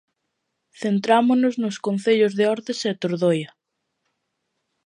[0.81, 3.51] Centrámonos nos concellos de Ordes e Tordoia.